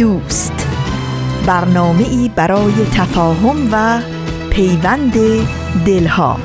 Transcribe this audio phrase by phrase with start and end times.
[0.00, 0.66] دوست.
[1.46, 4.00] برنامه ای برای تفاهم و
[4.50, 5.12] پیوند
[5.86, 6.40] دلها.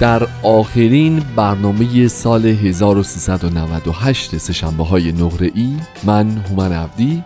[0.00, 7.22] در آخرین برنامه سال 1398 سشنبه های نقره ای من هومن عبدی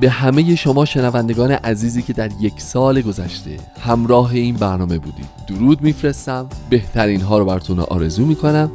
[0.00, 5.26] به همه شما شنوندگان عزیزی که در یک سال گذشته همراه این برنامه بودید.
[5.46, 6.46] درود میفرستم.
[6.70, 8.70] بهترین ها رو براتون آرزو می‌کنم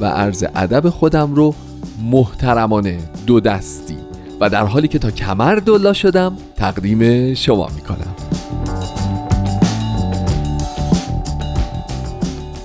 [0.00, 1.54] و عرض ادب خودم رو
[2.02, 3.96] محترمانه دو دستی
[4.40, 8.14] و در حالی که تا کمر دلا شدم تقدیم شما می‌کنم.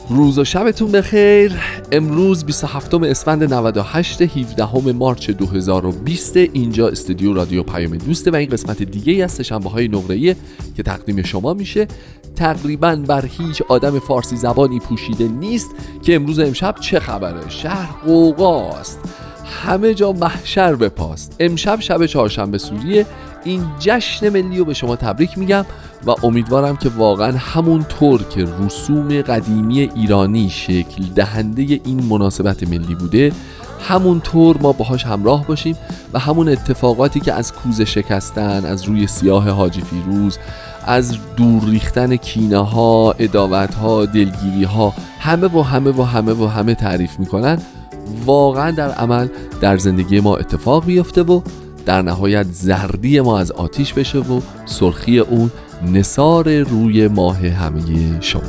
[0.10, 1.52] روز و شبتون بخیر.
[1.92, 8.84] امروز 27 اسفند 98 17 مارچ 2020 اینجا استودیو رادیو پیام دوسته و این قسمت
[8.84, 10.36] دیگه از سشنبه های نقره
[10.78, 11.88] که تقدیم شما میشه.
[12.36, 15.70] تقریبا بر هیچ آدم فارسی زبانی پوشیده نیست
[16.02, 19.00] که امروز امشب چه خبره شهر قوقاست
[19.46, 23.06] همه جا محشر بپاست امشب شب چهارشنبه سوریه.
[23.48, 25.66] این جشن ملی رو به شما تبریک میگم
[26.06, 32.96] و امیدوارم که واقعا همون طور که رسوم قدیمی ایرانی شکل دهنده این مناسبت ملی
[32.96, 33.32] بوده
[33.80, 35.78] همونطور ما باهاش همراه باشیم
[36.14, 40.38] و همون اتفاقاتی که از کوزه شکستن از روی سیاه حاجی فیروز
[40.86, 46.48] از دور ریختن کینه ها اداوت ها دلگیری ها همه و همه و همه و
[46.48, 47.62] همه تعریف می‌کنن
[48.26, 49.28] واقعا در عمل
[49.62, 51.42] در زندگی ما اتفاق بیفته و
[51.88, 55.52] در نهایت زردی ما از آتیش بشه و سرخی اون
[55.94, 58.42] نصار روی ماه همه شما.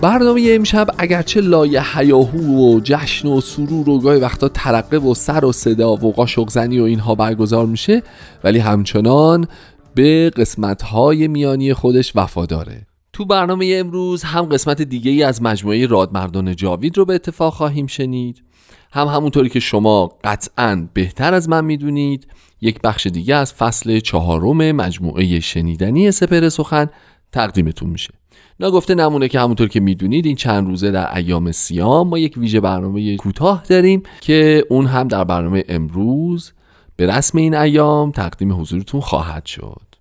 [0.00, 5.44] برنامه امشب اگرچه لایه حیاهو و جشن و سرور و گاهی وقتا ترقه و سر
[5.44, 8.02] و صدا و قاشق زنی و اینها برگزار میشه
[8.44, 9.46] ولی همچنان
[9.94, 12.91] به قسمتهای میانی خودش وفاداره.
[13.12, 17.86] تو برنامه امروز هم قسمت دیگه ای از مجموعه رادمردان جاوید رو به اتفاق خواهیم
[17.86, 18.42] شنید.
[18.92, 22.26] هم همونطوری که شما قطعا بهتر از من می‌دونید
[22.60, 26.86] یک بخش دیگه از فصل چهارم مجموعه شنیدنی سپر سخن
[27.32, 28.10] تقدیمتون میشه.
[28.60, 32.60] نگفته نمونه که همونطور که می‌دونید این چند روزه در ایام سیام ما یک ویژه
[32.60, 36.52] برنامه کوتاه داریم که اون هم در برنامه امروز
[36.96, 39.91] به رسم این ایام تقدیم حضورتون خواهد شد.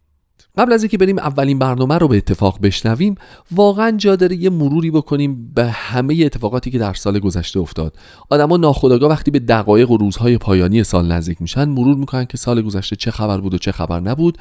[0.57, 3.15] قبل از اینکه بریم اولین برنامه رو به اتفاق بشنویم
[3.51, 7.95] واقعا جا داره یه مروری بکنیم به همه اتفاقاتی که در سال گذشته افتاد.
[8.29, 12.61] آدما ناخودآگاه وقتی به دقایق و روزهای پایانی سال نزدیک میشن مرور می‌کنن که سال
[12.61, 14.37] گذشته چه خبر بود و چه خبر نبود.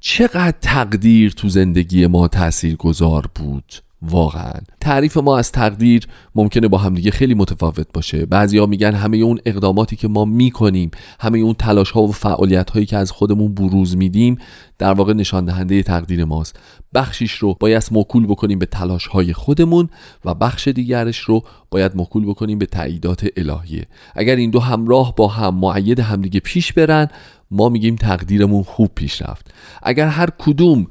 [0.00, 3.85] چقدر تقدیر تو زندگی ما تأثیر گذار بود.
[4.10, 4.52] واقعا.
[4.80, 8.26] تعریف ما از تقدیر ممکنه با همدیگه خیلی متفاوت باشه.
[8.26, 10.90] بعضیا میگن همه اون اقداماتی که ما می‌کنیم
[11.20, 14.38] همه اون تلاش ها و فعالیت هایی که از خودمون بروز میدیم
[14.78, 16.58] در واقع نشان دهنده تقدیر ماست.
[16.94, 19.88] بخشیش رو باید مکول بکنیم به تلاش های خودمون
[20.24, 25.28] و بخش دیگرش رو باید مکول بکنیم به تاییدات الهیه اگر این دو همراه با
[25.28, 27.08] هم معید همدیگه پیش برن
[27.50, 30.86] ما میگیم تقدیرمون خوب پیش رفت اگر هر کدوم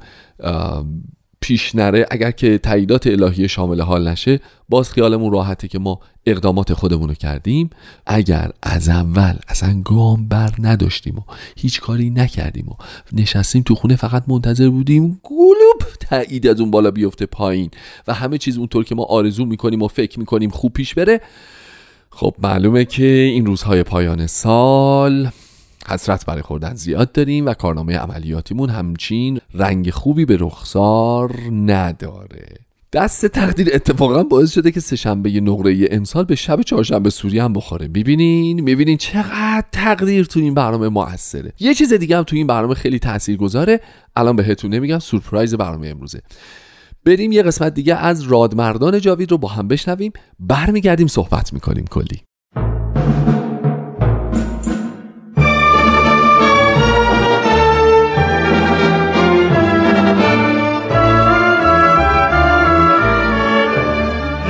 [1.40, 6.72] پیش نره اگر که تاییدات الهی شامل حال نشه باز خیالمون راحته که ما اقدامات
[6.72, 7.70] خودمون رو کردیم.
[8.06, 11.22] اگر از اول اصلا گام بر نداشتیم و
[11.56, 12.74] هیچ کاری نکردیم و
[13.12, 17.70] نشستیم تو خونه فقط منتظر بودیم گلوب تایید از اون بالا بیفته پایین
[18.08, 21.20] و همه چیز اونطور که ما آرزو می‌کنیم و فکر می‌کنیم خوب پیش بره.
[22.10, 25.30] خب معلومه که این روزهای پایان سال
[25.88, 32.46] حسرت برای خوردن زیاد داریم و کارنامه عملیاتیمون همچین رنگ خوبی به رخسار نداره.
[32.92, 37.88] دست تقدیر اتفاقا باعث شده که سهشنبه نقره امسال به شب چهارشنبه سوری هم بخوره.
[37.88, 41.52] ببینین می‌بینین چقدر تقدیر تو این برنامه موثره.
[41.60, 43.80] یه چیز دیگه هم تو این برنامه خیلی تاثیر گذاره
[44.16, 46.22] الان بهتون نمیگم سورپرایز برنامه امروزه.
[47.04, 50.12] بریم یه قسمت دیگه از رادمردان جاوید رو با هم بشنویم.
[50.40, 52.25] برمیگردیم صحبت می‌کنیم کلی.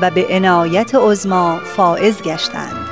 [0.00, 2.86] و به عنایت عزما فائز گشتند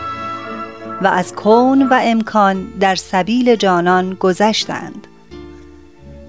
[1.03, 5.07] و از کون و امکان در سبیل جانان گذشتند.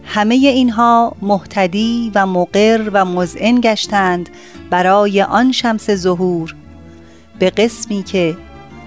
[0.06, 4.30] همه اینها محتدی و مقر و مزعن گشتند
[4.70, 6.56] برای آن شمس ظهور
[7.40, 8.38] به قسمی که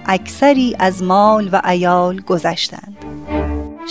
[0.05, 2.97] اکثری از مال و ایال گذشتند.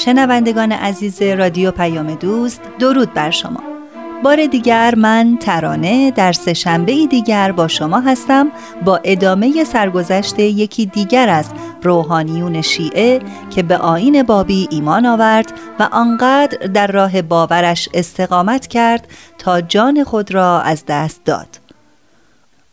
[0.05, 3.78] شنوندگان عزیز رادیو پیام دوست درود بر شما.
[4.23, 8.51] بار دیگر من ترانه در سه شنبه دیگر با شما هستم
[8.85, 11.47] با ادامه سرگذشت یکی دیگر از
[11.83, 13.21] روحانیون شیعه
[13.51, 20.05] که به آین بابی ایمان آورد و آنقدر در راه باورش استقامت کرد تا جان
[20.05, 21.59] خود را از دست داد.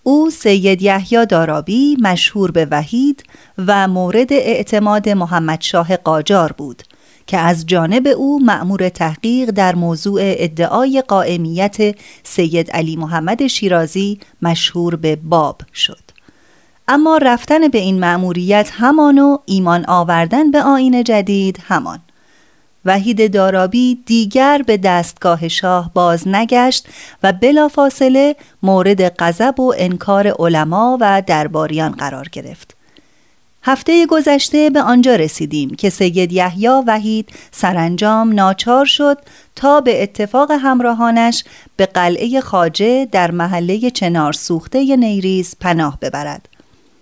[0.04, 3.24] او سید یحیی دارابی مشهور به وحید
[3.68, 6.84] و مورد اعتماد محمد شاه قاجار بود.
[7.28, 14.96] که از جانب او مأمور تحقیق در موضوع ادعای قائمیت سید علی محمد شیرازی مشهور
[14.96, 16.02] به باب شد.
[16.88, 22.00] اما رفتن به این مأموریت همان و ایمان آوردن به آین جدید همان.
[22.86, 26.88] وحید دارابی دیگر به دستگاه شاه باز نگشت
[27.24, 32.75] و بلافاصله مورد غضب و انکار علما و درباریان قرار گرفت.
[33.68, 39.18] هفته گذشته به آنجا رسیدیم که سید یحیی وحید سرانجام ناچار شد
[39.56, 41.44] تا به اتفاق همراهانش
[41.76, 46.48] به قلعه خاجه در محله چنار سوخته نیریز پناه ببرد.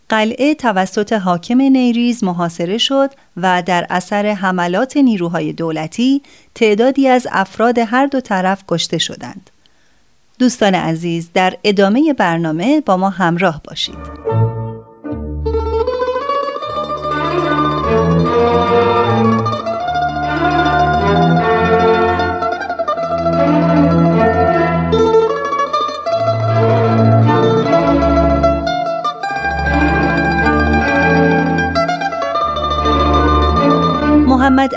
[0.10, 6.21] قلعه توسط حاکم نیریز محاصره شد و در اثر حملات نیروهای دولتی
[6.56, 9.50] تعدادی از افراد هر دو طرف کشته شدند.
[10.39, 14.32] دوستان عزیز در ادامه برنامه با ما همراه باشید.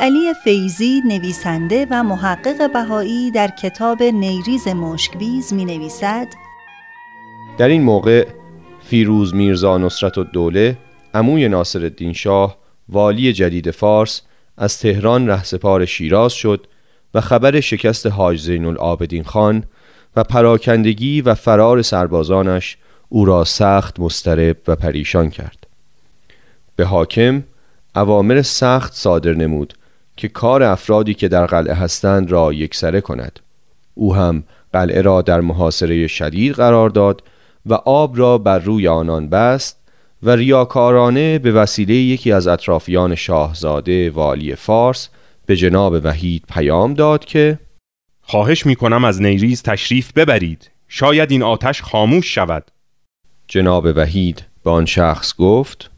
[0.00, 6.26] علی فیزی نویسنده و محقق بهایی در کتاب نیریز مشکبیز می نویسد
[7.58, 8.26] در این موقع
[8.84, 10.78] فیروز میرزا نصرت الدوله
[11.14, 12.56] عموی ناصر الدین شاه
[12.88, 14.22] والی جدید فارس
[14.56, 16.66] از تهران رهسپار شیراز شد
[17.14, 19.64] و خبر شکست حاج زین العابدین خان
[20.16, 22.76] و پراکندگی و فرار سربازانش
[23.08, 25.66] او را سخت مسترب و پریشان کرد.
[26.76, 27.42] به حاکم
[27.96, 29.74] اوامر سخت صادر نمود
[30.16, 33.40] که کار افرادی که در قلعه هستند را یکسره کند.
[33.94, 37.22] او هم قلعه را در محاصره شدید قرار داد
[37.66, 39.78] و آب را بر روی آنان بست
[40.22, 45.08] و ریاکارانه به وسیله یکی از اطرافیان شاهزاده والی فارس
[45.46, 47.58] به جناب وحید پیام داد که
[48.22, 50.70] خواهش می کنم از نیریز تشریف ببرید.
[50.88, 52.70] شاید این آتش خاموش شود.
[53.48, 55.90] جناب وحید به آن شخص گفت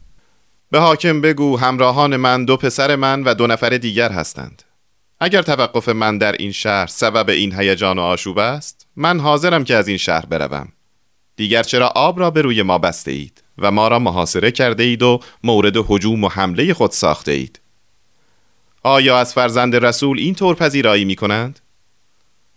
[0.71, 4.63] به حاکم بگو همراهان من دو پسر من و دو نفر دیگر هستند.
[5.19, 9.75] اگر توقف من در این شهر سبب این هیجان و آشوب است من حاضرم که
[9.75, 10.69] از این شهر بروم.
[11.35, 15.03] دیگر چرا آب را به روی ما بسته اید و ما را محاصره کرده اید
[15.03, 17.59] و مورد حجوم و حمله خود ساخته اید
[18.83, 21.59] آیا از فرزند رسول این طور پذیرایی می کنند؟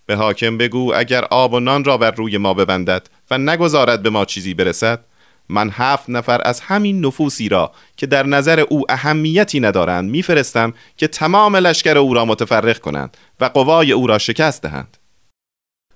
[0.06, 4.10] به حاکم بگو اگر آب و نان را بر روی ما ببندد و نگذارد به
[4.10, 5.04] ما چیزی برسد
[5.48, 11.06] من هفت نفر از همین نفوسی را که در نظر او اهمیتی ندارند میفرستم که
[11.06, 14.96] تمام لشکر او را متفرق کنند و قوای او را شکست دهند.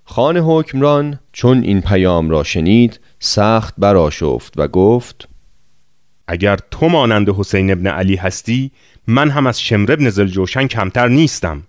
[0.04, 5.28] خان حکمران چون این پیام را شنید سخت براشفت و گفت
[6.28, 8.70] اگر تو مانند حسین ابن علی هستی
[9.06, 11.62] من هم از شمر ابن زلجوشن کمتر نیستم.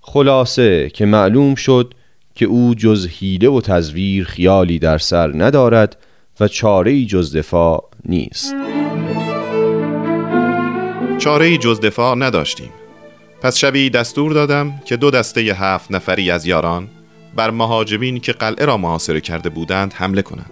[0.00, 1.94] خلاصه که معلوم شد
[2.34, 5.96] که او جز حیله و تزویر خیالی در سر ندارد
[6.40, 8.54] و چاره جز دفاع نیست.
[11.18, 12.70] چاره جز دفاع نداشتیم.
[13.42, 16.88] پس شبی دستور دادم که دو دسته هفت نفری از یاران
[17.36, 20.50] بر مهاجمین که قلعه را محاصره کرده بودند حمله کنند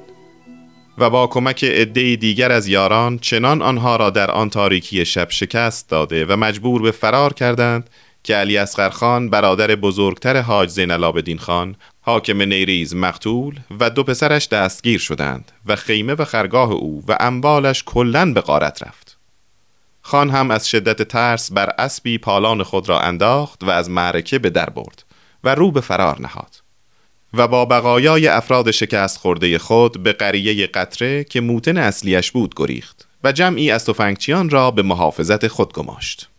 [0.98, 5.88] و با کمک عده دیگر از یاران چنان آنها را در آن تاریکی شب شکست
[5.88, 7.90] داده و مجبور به فرار کردند
[8.24, 14.04] که علی اصغر خان برادر بزرگتر حاج زین العابدین خان حاکم نیریز مقتول و دو
[14.04, 19.18] پسرش دستگیر شدند و خیمه و خرگاه او و اموالش کلا به غارت رفت
[20.02, 24.50] خان هم از شدت ترس بر اسبی پالان خود را انداخت و از معرکه به
[24.50, 25.04] در برد
[25.44, 26.62] و رو به فرار نهاد
[27.34, 33.08] و با بقایای افراد شکست خورده خود به قریه قطره که موتن اصلیش بود گریخت
[33.24, 36.31] و جمعی از تفنگچیان را به محافظت خود گماشت.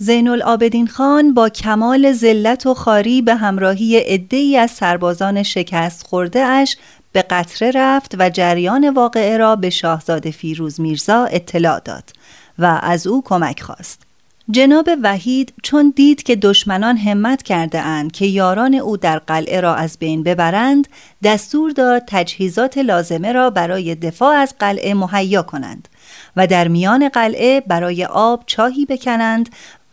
[0.00, 6.40] زین العابدین خان با کمال ذلت و خاری به همراهی عده‌ای از سربازان شکست خورده
[6.40, 6.76] اش
[7.12, 12.10] به قطره رفت و جریان واقعه را به شاهزاده فیروز میرزا اطلاع داد
[12.58, 14.02] و از او کمک خواست.
[14.50, 19.74] جناب وحید چون دید که دشمنان همت کرده اند که یاران او در قلعه را
[19.74, 20.88] از بین ببرند
[21.22, 25.88] دستور داد تجهیزات لازمه را برای دفاع از قلعه مهیا کنند
[26.36, 29.48] و در میان قلعه برای آب چاهی بکنند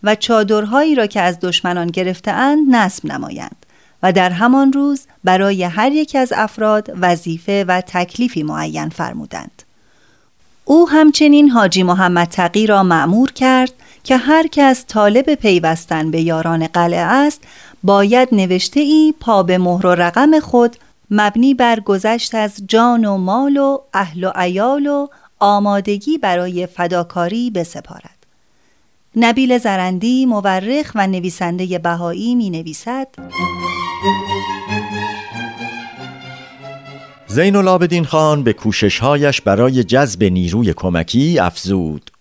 [0.05, 3.65] و چادرهایی را که از دشمنان گرفتهاند نصب نمایند
[4.03, 9.63] و در همان روز برای هر یک از افراد وظیفه و تکلیفی معین فرمودند.
[10.65, 16.67] او همچنین حاجی محمد تقی را معمور کرد که هر کس طالب پیوستن به یاران
[16.67, 17.41] قلعه است
[17.83, 20.77] باید نوشته ای پا به مهر و رقم خود
[21.11, 25.07] مبنی بر گذشت از جان و مال و اهل و ایال و
[25.39, 28.14] آمادگی برای فداکاری بسپارد.
[29.17, 33.07] نبیل زرندی مورخ و نویسنده بهایی می نویسد.
[37.27, 42.11] زین العابدین خان به کوششهایش برای جذب نیروی کمکی افزود.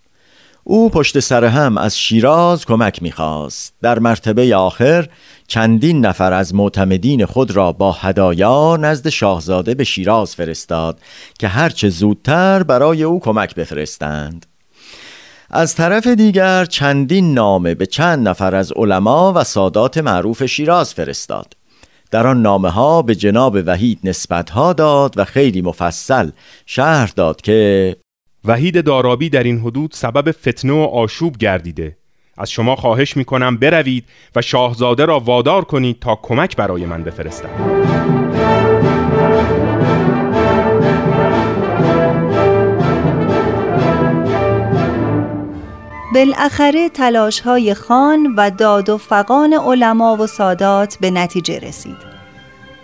[0.65, 3.75] او پشت سر هم از شیراز کمک می‌خواست.
[3.83, 5.09] در مرتبه آخر
[5.49, 11.01] چندین نفر از معتمدین خود را با هدایا نزد شاهزاده به شیراز فرستاد
[11.39, 14.47] که هرچه زودتر برای او کمک بفرستند.
[15.57, 21.57] از طرف دیگر چندین نامه به چند نفر از علما و سادات معروف شیراز فرستاد.
[22.11, 26.31] در آن نامه ها به جناب وحید نسبت ها داد و خیلی مفصل
[26.67, 27.97] شهر داد که
[28.45, 31.97] وحید دارابی در این حدود سبب فتنه و آشوب گردیده.
[32.39, 34.05] از شما خواهش می کنم بروید
[34.37, 38.24] و شاهزاده را وادار کنید تا کمک برای من بفرستد.
[46.15, 51.97] بالاخره تلاش های خان و داد و فقان علما و سادات به نتیجه رسید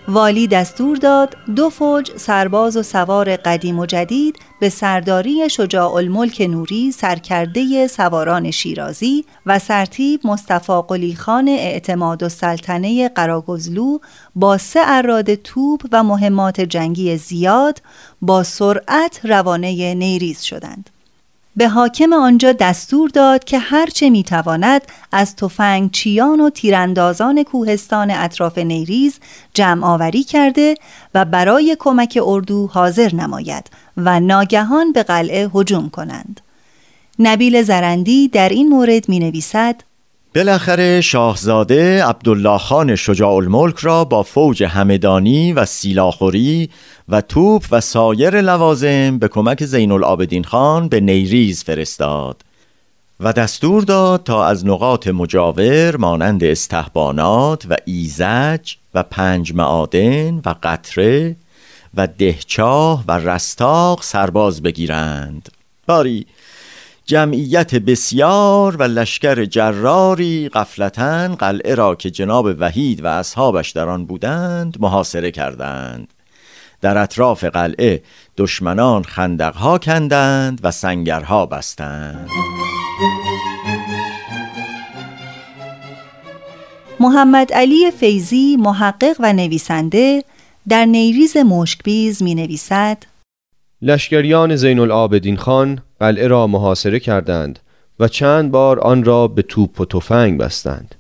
[0.08, 6.40] والی دستور داد دو فوج سرباز و سوار قدیم و جدید به سرداری شجاع الملک
[6.40, 13.98] نوری سرکرده سواران شیرازی و سرتیب مصطفی قلی خان اعتماد و سلطنه قراگزلو
[14.34, 17.82] با سه اراد توپ و مهمات جنگی زیاد
[18.22, 20.90] با سرعت روانه نیریز شدند.
[21.56, 28.58] به حاکم آنجا دستور داد که هرچه می‌تواند از تفنگ چیان و تیراندازان کوهستان اطراف
[28.58, 29.18] نیریز
[29.54, 30.74] جمع آوری کرده
[31.14, 36.40] و برای کمک اردو حاضر نماید و ناگهان به قلعه هجوم کنند.
[37.18, 39.82] نبیل زرندی در این مورد می نویسد
[40.34, 46.70] بالاخره شاهزاده عبدالله خان شجاع الملک را با فوج همدانی و سیلاخوری
[47.08, 52.42] و توپ و سایر لوازم به کمک زین العابدین خان به نیریز فرستاد
[53.20, 60.54] و دستور داد تا از نقاط مجاور مانند استحبانات و ایزج و پنج معادن و
[60.62, 61.36] قطره
[61.94, 65.48] و دهچاه و رستاق سرباز بگیرند.
[65.86, 66.26] باری
[67.10, 74.04] جمعیت بسیار و لشکر جراری قفلتا قلعه را که جناب وحید و اصحابش در آن
[74.06, 76.12] بودند محاصره کردند.
[76.80, 78.02] در اطراف قلعه
[78.36, 82.28] دشمنان خندقها کندند و سنگرها بستند.
[87.00, 90.24] محمد علی فیزی محقق و نویسنده
[90.68, 93.02] در نیریز مشکبیز می نویسد
[93.82, 97.58] لشکریان زین العابدین خان قلعه را محاصره کردند
[98.00, 100.94] و چند بار آن را به توپ و تفنگ بستند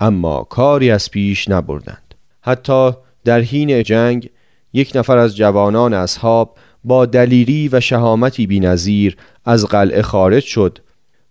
[0.00, 2.90] اما کاری از پیش نبردند حتی
[3.24, 4.30] در حین جنگ
[4.72, 10.78] یک نفر از جوانان اصحاب با دلیری و شهامتی بینظیر از قلعه خارج شد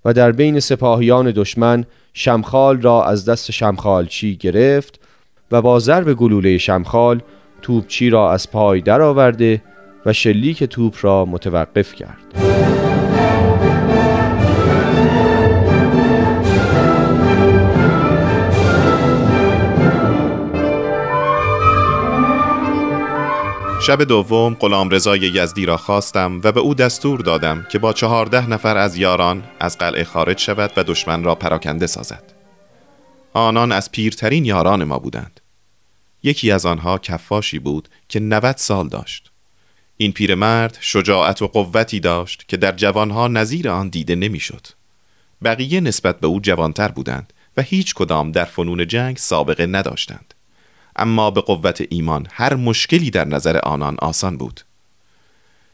[0.05, 4.99] و در بین سپاهیان دشمن شمخال را از دست شمخالچی گرفت
[5.51, 7.21] و با ضرب گلوله شمخال
[7.61, 9.61] توپچی را از پای درآورده
[10.05, 12.80] و شلیک توپ را متوقف کرد.
[23.81, 28.49] شب دوم غلام رضای یزدی را خواستم و به او دستور دادم که با چهارده
[28.49, 32.23] نفر از یاران از قلعه خارج شود و دشمن را پراکنده سازد.
[33.33, 35.39] آنان از پیرترین یاران ما بودند.
[36.23, 39.31] یکی از آنها کفاشی بود که 90 سال داشت.
[39.97, 44.67] این پیرمرد شجاعت و قوتی داشت که در جوانها نظیر آن دیده نمی‌شد.
[45.43, 50.30] بقیه نسبت به او جوانتر بودند و هیچ کدام در فنون جنگ سابقه نداشتند.
[50.95, 54.61] اما به قوت ایمان هر مشکلی در نظر آنان آسان بود.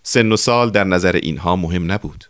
[0.03, 2.25] سن و سال در نظر اینها مهم نبود.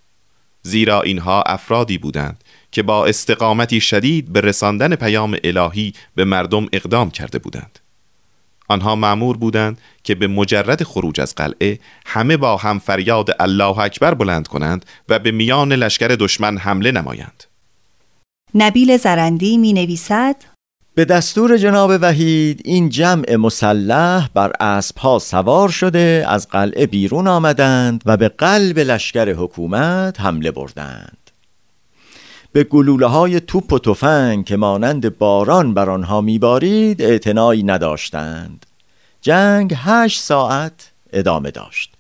[0.61, 7.11] زیرا اینها افرادی بودند که با استقامتی شدید به رساندن پیام الهی به مردم اقدام
[7.11, 7.79] کرده بودند.
[8.67, 14.13] آنها معمور بودند که به مجرد خروج از قلعه همه با هم فریاد الله اکبر
[14.13, 17.43] بلند کنند و به میان لشکر دشمن حمله نمایند.
[18.55, 20.35] نبیل زرندی می نویسد
[20.97, 28.01] به دستور جناب وحید این جمع مسلح بر اسبها سوار شده از قلعه بیرون آمدند
[28.05, 31.31] و به قلب لشکر حکومت حمله بردند.
[32.51, 38.65] به گلوله های توپ و تفنگ که مانند باران بر آنها میبارید اعتنایی نداشتند.
[39.21, 41.93] جنگ هشت ساعت ادامه داشت.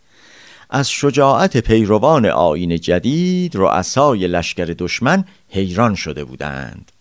[0.69, 6.91] از شجاعت پیروان آین جدید رؤسای لشکر دشمن حیران شده بودند.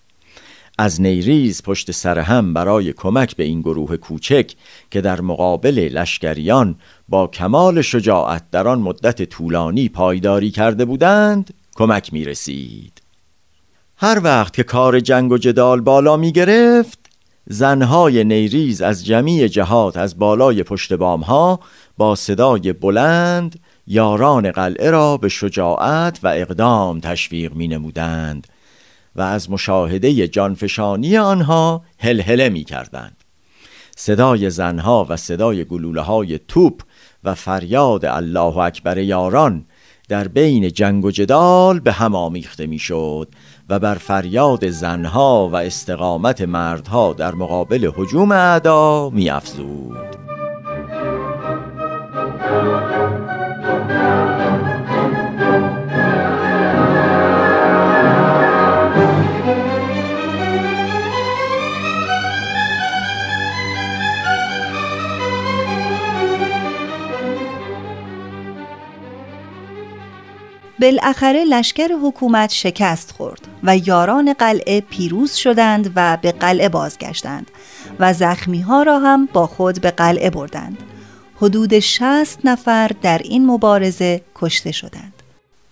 [0.78, 4.52] از نیریز پشت سر هم برای کمک به این گروه کوچک
[4.90, 6.76] که در مقابل لشکریان
[7.08, 13.02] با کمال شجاعت در آن مدت طولانی پایداری کرده بودند کمک می رسید.
[13.96, 16.98] هر وقت که کار جنگ و جدال بالا می گرفت
[17.46, 21.60] زنهای نیریز از جمیع جهات از بالای پشت بامها
[21.96, 28.46] با صدای بلند یاران قلعه را به شجاعت و اقدام تشویق می نمودند
[29.16, 33.16] و از مشاهده جانفشانی آنها هلهله می کردند.
[33.96, 36.82] صدای زنها و صدای گلوله های توپ
[37.24, 39.66] و فریاد الله اکبر یاران
[40.08, 43.28] در بین جنگ و جدال به هم آمیخته می شد
[43.68, 49.30] و بر فریاد زنها و استقامت مردها در مقابل حجوم اعدا می
[70.86, 77.50] بالاخره لشکر حکومت شکست خورد و یاران قلعه پیروز شدند و به قلعه بازگشتند
[77.98, 80.78] و زخمی ها را هم با خود به قلعه بردند.
[81.36, 85.22] حدود 60 نفر در این مبارزه کشته شدند.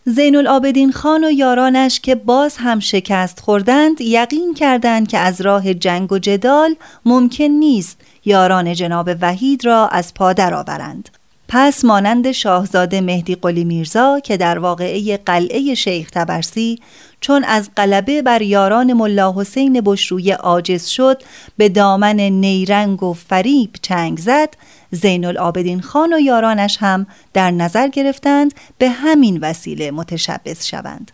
[0.05, 5.75] زین العابدین خان و یارانش که باز هم شکست خوردند یقین کردند که از راه
[5.75, 11.09] جنگ و جدال ممکن نیست یاران جناب وحید را از پا درآورند.
[11.57, 16.79] پس مانند شاهزاده مهدی قلی میرزا که در واقعه قلعه شیخ تبرسی
[17.21, 21.23] چون از غلبه بر یاران ملا حسین بشروی عاجز شد
[21.57, 24.57] به دامن نیرنگ و فریب چنگ زد
[24.91, 31.11] زین العابدین خان و یارانش هم در نظر گرفتند به همین وسیله متشبث شوند.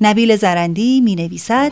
[0.00, 1.70] نبیل زرندی می نویسد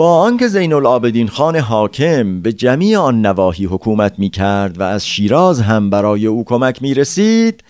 [0.00, 5.06] با آنکه زین العابدین خان حاکم به جمیع آن نواحی حکومت می کرد و از
[5.06, 7.64] شیراز هم برای او کمک می رسید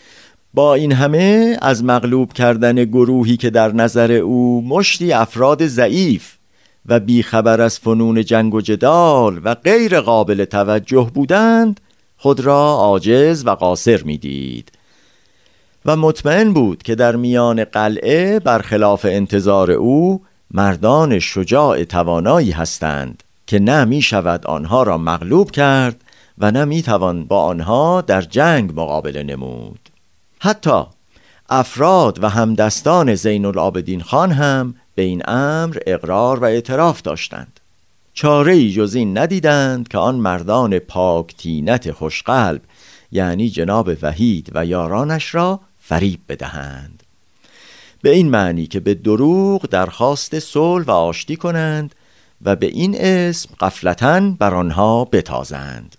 [0.55, 6.37] با این همه از مغلوب کردن گروهی که در نظر او مشتی افراد ضعیف
[6.87, 11.81] و بیخبر از فنون جنگ و جدال و غیر قابل توجه بودند
[12.17, 14.73] خود را عاجز و قاصر می‌دید.
[15.87, 23.59] و مطمئن بود که در میان قلعه برخلاف انتظار او مردان شجاع توانایی هستند که
[23.59, 26.05] نه می شود آنها را مغلوب کرد
[26.39, 29.89] و نه می توان با آنها در جنگ مقابله نمود.
[30.39, 30.83] حتی
[31.49, 37.61] افراد و همدستان زین العابدین خان هم به این امر اقرار و اعتراف داشتند.
[38.15, 42.61] چاره ای جز این ندیدند که آن مردان پاک تینت خوشقلب
[43.13, 47.00] یعنی جناب وحید و یارانش را فریب بدهند.
[48.03, 51.95] به این معنی که به دروغ درخواست صلح و آشتی کنند
[52.43, 55.97] و به این اسم قفلتا بر آنها بتازند.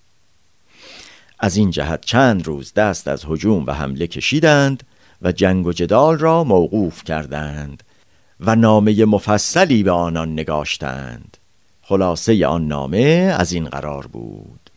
[1.40, 4.84] از این جهت چند روز دست از هجوم و حمله کشیدند
[5.22, 7.84] و جنگ و جدال را موقوف کردند
[8.40, 11.38] و نامه مفصلی به آنان نگاشتند.
[11.82, 14.70] خلاصه آن نامه از این قرار بود.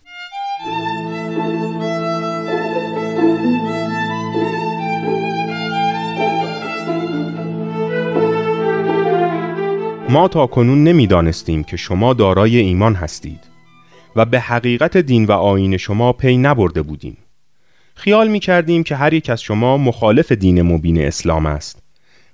[10.09, 13.41] ما تا کنون نمی‌دانستیم که شما دارای ایمان هستید
[14.17, 17.17] و به حقیقت دین و آین شما پی نبرده بودیم
[17.95, 21.83] خیال می کردیم که هر یک از شما مخالف دین مبین اسلام است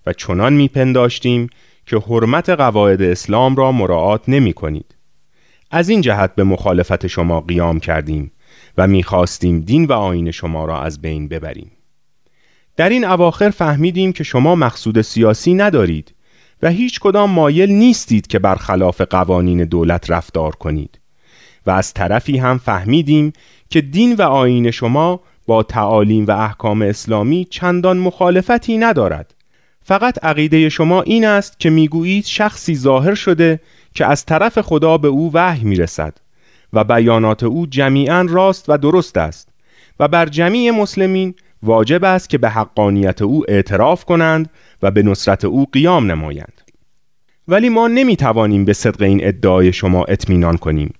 [0.07, 1.51] و چنان می پنداشتیم
[1.87, 4.95] که حرمت قواعد اسلام را مراعات نمی کنید.
[5.71, 8.33] از این جهت به مخالفت شما قیام کردیم
[8.79, 11.71] و می خواستیم دین و آین شما را از بین ببریم.
[12.77, 16.15] در این اواخر فهمیدیم که شما مقصود سیاسی ندارید
[16.63, 20.99] و هیچ کدام مایل نیستید که برخلاف قوانین دولت رفتار کنید.
[21.67, 23.33] و از طرفی هم فهمیدیم
[23.71, 29.35] که دین و آیین شما با تعالیم و احکام اسلامی چندان مخالفتی ندارد.
[29.83, 33.61] فقط عقیده شما این است که می‌گویید شخصی ظاهر شده
[33.95, 36.19] که از طرف خدا به او وحی می‌رسد
[36.73, 39.49] و بیانات او جمیعا راست و درست است
[40.01, 44.51] و بر جمیع مسلمین واجب است که به حقانیت او اعتراف کنند
[44.83, 46.61] و به نصرت او قیام نمایند.
[47.49, 50.95] ولی ما نمی توانیم به صدق این ادعای شما اطمینان کنیم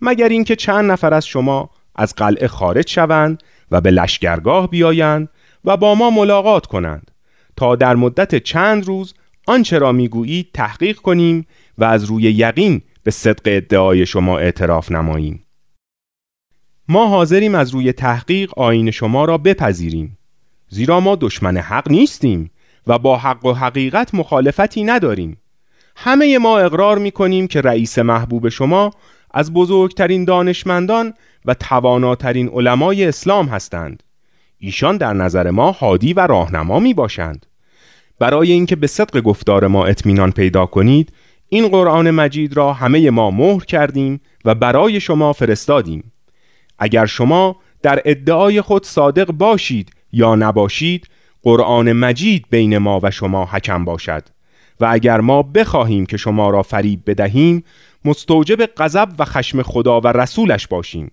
[0.00, 5.28] مگر اینکه چند نفر از شما از قلعه خارج شوند و به لشکرگاه بیایند
[5.64, 7.10] و با ما ملاقات کنند
[7.56, 9.14] تا در مدت چند روز
[9.46, 11.46] آنچه را می‌گویید تحقیق کنیم
[11.78, 15.44] و از روی یقین به صدق ادعای شما اعتراف نماییم.
[16.90, 20.18] ما حاضریم از روی تحقیق آین شما را بپذیریم.
[20.68, 22.50] زیرا ما دشمن حق نیستیم
[22.86, 25.36] و با حق و حقیقت مخالفتی نداریم.
[25.96, 28.90] همه ما اقرار می کنیم که رئیس محبوب شما
[29.34, 34.02] از بزرگترین دانشمندان و تواناترین علمای اسلام هستند.
[34.58, 37.46] ایشان در نظر ما هادی و راهنما می باشند
[38.18, 41.12] برای اینکه به صدق گفتار ما اطمینان پیدا کنید
[41.48, 46.12] این قرآن مجید را همه ما مهر کردیم و برای شما فرستادیم.
[46.80, 51.08] اگر شما در ادعای خود صادق باشید یا نباشید
[51.42, 54.22] قرآن مجید بین ما و شما حکم باشد.
[54.80, 57.64] و اگر ما بخواهیم که شما را فریب بدهیم
[58.04, 61.12] مستوجب غضب و خشم خدا و رسولش باشیم.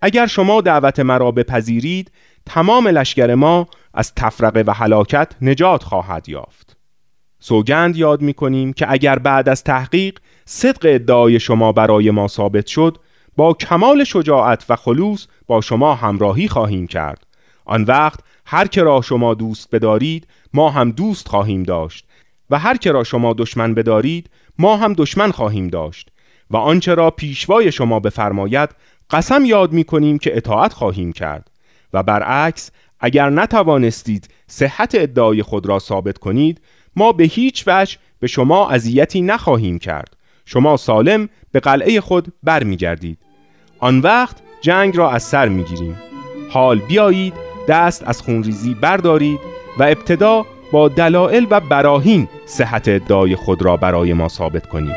[0.00, 2.10] اگر شما دعوت مرا بپذیرید
[2.46, 6.76] تمام لشکر ما از تفرقه و هلاکت نجات خواهد یافت.
[7.40, 12.66] سوگند یاد می کنیم که اگر بعد از تحقیق صدق ادعای شما برای ما ثابت
[12.66, 12.98] شد
[13.38, 17.26] با کمال شجاعت و خلوص با شما همراهی خواهیم کرد.
[17.64, 22.06] آن وقت هر که را شما دوست بدارید ما هم دوست خواهیم داشت.
[22.50, 26.08] و هر که را شما دشمن بدارید ما هم دشمن خواهیم داشت.
[26.50, 28.70] و آنچه را پیشوای شما بفرماید
[29.10, 31.50] قسم یاد می کنیم که اطاعت خواهیم کرد.
[31.92, 32.70] و برعکس
[33.00, 36.60] اگر نتوانستید صحت ادعای خود را ثابت کنید
[36.96, 40.16] ما به هیچ وجه به شما اذیتی نخواهیم کرد.
[40.44, 43.27] شما سالم به قلعه خود برمیگردید.
[43.78, 45.96] آن وقت جنگ را از سر می‌گیریم.
[46.50, 47.34] حال بیایید
[47.68, 49.40] دست از خونریزی بردارید
[49.78, 54.94] و ابتدا با دلایل و براهین صحت ادعای خود را برای ما ثابت کنید.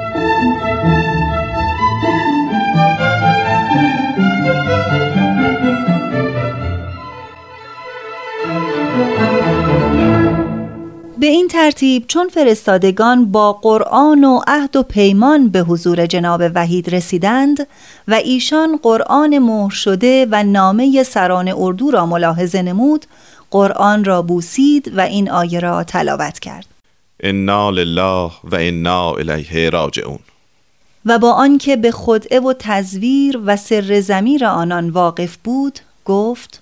[11.22, 16.96] به این ترتیب چون فرستادگان با قرآن و عهد و پیمان به حضور جناب وحید
[16.96, 17.68] رسیدند
[18.08, 23.06] و ایشان قرآن مهر شده و نامه سران اردو را ملاحظه نمود
[23.52, 26.66] قرآن را بوسید و این آیه را تلاوت کرد.
[27.20, 30.20] انا لله و انا الیه راجعون.
[31.06, 36.62] و با آنکه به خدعه و تزویر و سر زمیر آنان واقف بود گفت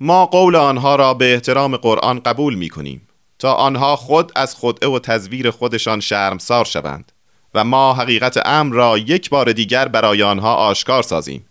[0.00, 3.05] ما قول آنها را به احترام قرآن قبول می کنیم
[3.38, 7.12] تا آنها خود از خدعه و تزویر خودشان شرمسار شوند
[7.54, 11.46] و ما حقیقت امر را یک بار دیگر برای آنها آشکار سازیم.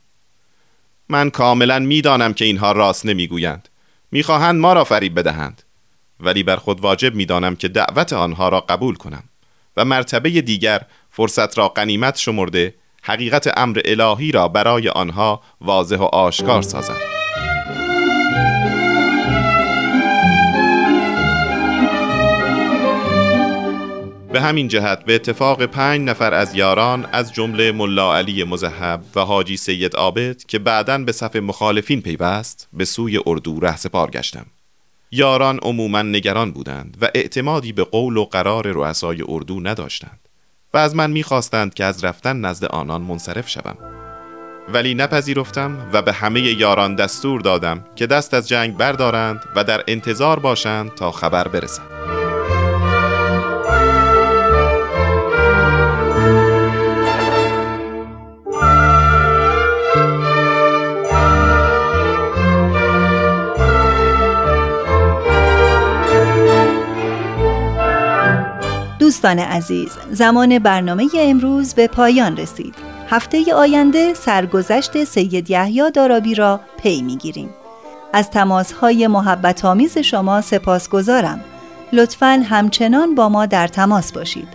[1.10, 3.70] من کاملا می‌دانم که اینها راست نمی‌گویند.
[4.12, 5.62] می‌خواهند ما را فریب بدهند.
[6.20, 9.24] ولی بر خود واجب می‌دانم که دعوت آنها را قبول کنم
[9.78, 16.04] و مرتبه دیگر فرصت را قنیمت شمرده حقیقت امر الهی را برای آنها واضح و
[16.04, 17.15] آشکار سازم.
[24.36, 29.20] به همین جهت به اتفاق پنج نفر از یاران از جمله ملا علی مزهب و
[29.20, 34.46] حاجی سید عابد که بعدا به صف مخالفین پیوست به سوی اردو رهسپار گشتم.
[35.12, 40.20] یاران عموما نگران بودند و اعتمادی به قول و قرار رؤسای اردو نداشتند
[40.74, 43.78] و از من می‌خواستند که از رفتن نزد آنان منصرف شوم.
[44.74, 49.84] ولی نپذیرفتم و به همه یاران دستور دادم که دست از جنگ بردارند و در
[49.88, 52.25] انتظار باشند تا خبر برسد.
[69.16, 72.76] دوستان عزیز زمان برنامه امروز به پایان رسید.
[73.10, 77.50] هفته آینده سرگذشت سید یحیی دارابی را پی می‌گیریم.
[78.14, 81.42] از تماسهای محبت آمیز شما سپاسگزارم.
[81.94, 84.48] لطفا همچنان با ما در تماس باشید.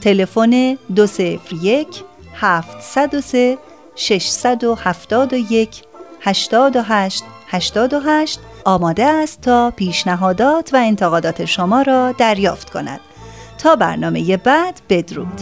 [0.00, 1.86] تلفن 201
[2.34, 3.58] 703
[3.94, 5.82] 671
[6.20, 13.00] 828 828 آماده است تا پیشنهادات و انتقادات شما را دریافت کند.
[13.62, 15.40] تا برنامه بعد بدرود.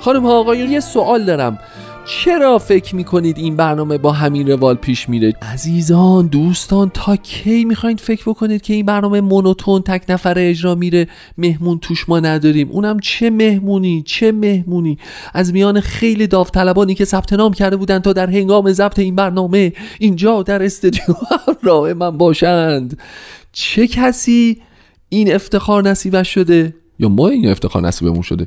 [0.00, 1.58] خانم ها آقایون یه سوال دارم.
[2.06, 7.96] چرا فکر می‌کنید این برنامه با همین روال پیش میره؟ عزیزان دوستان تا کی می‌خواین
[7.96, 12.70] فکر بکنید که این برنامه مونوتون تک نفره اجرا میره؟ مهمون توش ما نداریم.
[12.70, 14.98] اونم چه مهمونی؟ چه مهمونی؟
[15.34, 19.72] از میان خیلی داوطلبانی که ثبت نام کرده بودن تا در هنگام ضبط این برنامه
[19.98, 21.14] اینجا در استودیو
[21.62, 22.98] راه من باشند.
[23.52, 24.62] چه کسی
[25.08, 28.46] این افتخار نصیبش شده؟ یا ما این افتخار نصیبمون شده؟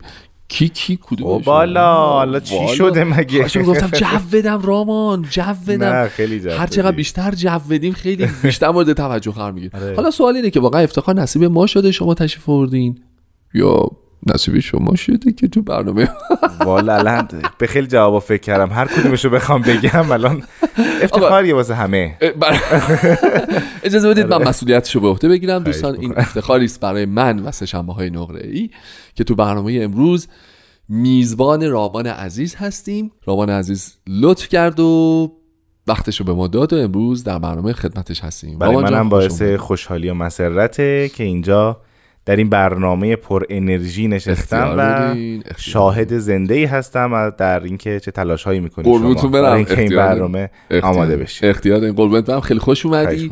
[0.50, 5.42] کی کی کدوم او بالا حالا چی شده مگه؟ خواهشم گفتم جو بدم رامان جو
[5.68, 6.92] بدم نه خیلی جو هر چقدر.
[6.92, 9.96] بیشتر جو بدیم خیلی بیشتر مورد توجه قرار می‌گیره آره.
[9.96, 13.00] حالا سوال اینه که واقعا افتخار نصیب ما شده شما تشریف آوردین؟
[13.54, 13.90] یا
[14.26, 16.10] نصیب شما شده که تو برنامه
[16.66, 17.28] والا الان
[17.58, 18.74] به خیلی جوابا فکر کردم.
[18.74, 20.44] هر کدومشو بخوام بگم الان
[21.04, 22.18] افتخاریه واسه همه.
[22.40, 22.60] بر-
[23.84, 24.44] اجازه بدید آره.
[24.44, 25.64] من مسئولیتشو به عهده بگیرم.
[25.64, 26.18] دوستان این.
[26.18, 28.70] افتخاری است برای من و سه‌شنبه های نقره ای
[29.16, 30.28] که تو برنامه امروز
[30.90, 33.12] میزبان رامان عزیز هستیم.
[33.26, 35.32] رامان عزیز لطف کرد و
[35.88, 38.60] وقتشو به ما داد و امروز در برنامه خدمتش هستیم.
[38.60, 39.42] برای منم باعث.
[39.42, 41.82] خوشحالی و مسرته که اینجا
[42.28, 45.16] در این برنامه پر انرژی نشستم و
[45.58, 49.44] شاهد زنده ای هستم در اینکه چه تلاش هایی می‌کنید شما قربونتون برم.
[49.44, 49.96] برای اینکه این.
[49.96, 51.18] برنامه اختیار آماده.
[51.18, 51.96] بشه اختیار دارین.
[51.96, 53.32] قربونت برم خیلی خوش اومدی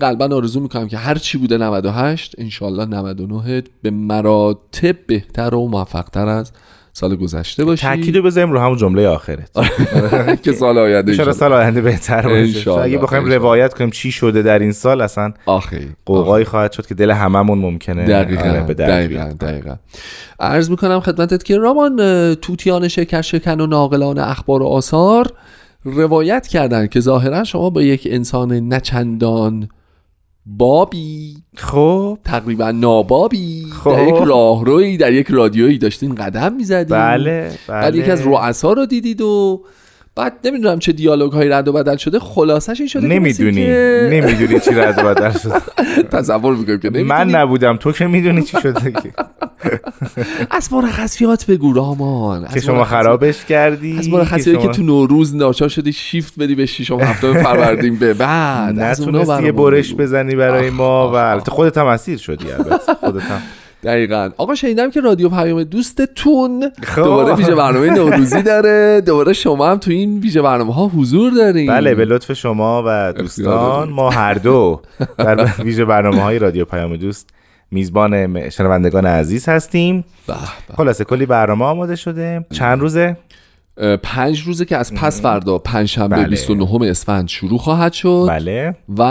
[0.00, 6.28] قلبا آرزو می‌کنم که هر چی بوده 98 انشالله 99 به مراتب بهتر و موفقتر
[6.28, 6.52] از
[6.92, 9.50] سال گذشته باشی تاکید رو بذاریم رو همون جمله آخرت
[10.44, 11.32] که سال آینده انشالله.
[11.32, 12.70] سال آینده بهتر باشه.
[12.70, 13.24] اگه بخوایم.
[13.24, 17.58] روایت کنیم چی شده در این سال اصلا آخه قوقایی خواهد شد که دل هممون
[17.58, 19.32] ممکنه دقیقا آره، به دقیقا.
[19.40, 19.76] دقیقا
[20.40, 25.26] عرض می‌کنم خدمتت که رامان توتیان شکر شکن و ناقلان اخبار و آثار
[25.84, 29.68] روایت کردن که ظاهرا شما با یک انسان نچندان
[30.46, 31.36] بابی.
[31.56, 32.18] خب.
[32.24, 33.64] تقریبا نابابی.
[33.84, 33.92] خب.
[33.92, 36.96] در یک راهروی در یک رادیویی داشتین قدم می‌زدین.
[36.96, 37.98] بله بعد بله.
[37.98, 39.64] یکی از رؤسا رو دیدید و
[40.16, 44.60] بعد نمی‌دونم چه دیالوگ های رد و بدل شده خلاصش این شده نمی‌دونی که- نمی‌دونی
[44.60, 45.62] چی رد و بدل شد
[46.16, 49.12] تصور می‌کنم که من نبودم تو که می‌دونی چی شده که.
[50.50, 52.46] از مرخصیات بگو رامان.
[52.54, 57.00] که شما خرابش کردی از مرخصیاتی که تو نوروز ناچار شدی شیفت بدی به ششم
[57.00, 58.80] هفتم فروردین به بعد.
[58.80, 59.94] نتونستی یه برش.
[59.94, 61.14] بزنی برای ما و.
[61.14, 62.94] البته خودت هم اسیر شدی البته.
[63.00, 63.40] خودت هم
[63.82, 64.30] دقیقا.
[64.36, 67.02] آقا شنیدم که رادیو پیام دوستتون خب.
[67.02, 69.00] دوباره ویژه برنامه نوروزی داره.
[69.00, 71.66] دوباره شما هم تو این ویژه برنامه ها حضور دارین.
[71.66, 73.88] بله به لطف شما و دوستان.
[73.88, 74.80] ما هر دو
[75.18, 77.30] در ویژه برنامه های رادیو پیام دوست
[77.70, 80.04] میزبان شنوندگان عزیز هستیم.
[80.76, 82.44] خلاصه کلی برنامه آماده شده.
[82.52, 83.16] چند روزه؟
[84.02, 86.28] پنج روزه که از پس فردا پنجشنبه بله.
[86.28, 88.76] 29 اسفند شروع خواهد شد بله.
[88.88, 89.02] و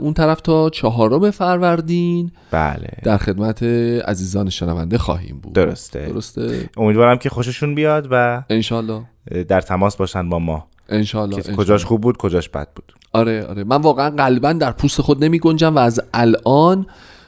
[0.00, 2.88] اون طرف تا چهارم فروردین بله.
[3.02, 3.62] در خدمت
[4.04, 5.52] عزیزان شنونده خواهیم بود.
[5.52, 6.06] درسته.
[6.06, 6.70] درسته.
[6.76, 9.02] امیدوارم که خوششون بیاد و انشالله.
[9.48, 10.66] در تماس باشن با ما.
[10.88, 11.42] انشالله.
[11.42, 12.92] کجاش خوب بود کجاش بد بود.
[13.12, 13.64] آره آره.
[13.64, 16.86] من واقعا قلبا در پوست خود نمی گنجم و از الان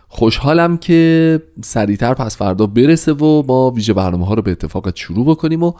[0.08, 5.26] خوشحالم که سریعتر پس فردا برسه و ما ویژه برنامه ها رو به اتفاق شروع
[5.26, 5.72] بکنیم و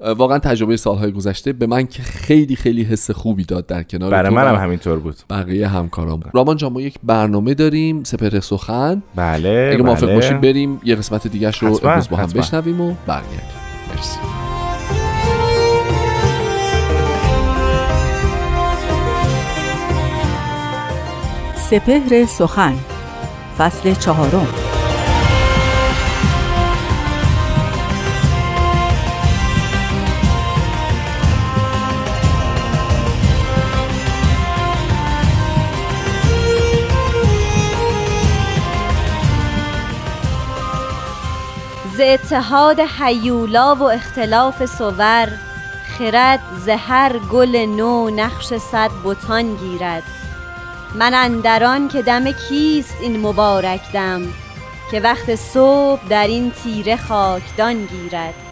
[0.00, 4.34] واقعا تجربه سالهای گذشته به من که خیلی خیلی حس خوبی داد در کنار برای
[4.34, 5.16] منم همینطور بود.
[5.30, 6.20] بقیه همکارام.
[6.34, 9.02] رامان جان ما یک برنامه داریم سپر سخن.
[9.14, 10.14] بله اگه موافق بله.
[10.14, 12.42] باشیم بریم یه قسمت دیگه رو حتما، امروز با هم حتما.
[12.42, 13.40] بشنویم و برگردیم.
[13.96, 14.18] مرسی.
[21.70, 22.74] سپهر سخن
[23.58, 24.65] فصل چهارم.
[41.96, 45.28] ز اتحاد حیولا و اختلاف صور
[45.98, 50.02] خرد ز هر گل نو نقش صد بتان گیرد.
[50.94, 54.22] من اندران که دم کیست این مبارک دم
[54.90, 58.45] که وقت صبح در این تیره خاکدان گیرد.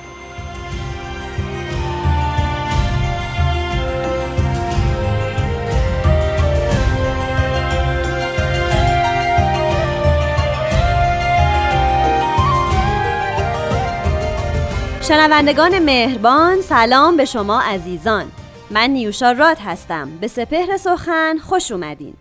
[15.08, 18.24] شنوندگان مهربان سلام به شما عزیزان
[18.70, 22.14] من نیوشا راد هستم به سپهر سخن خوش اومدین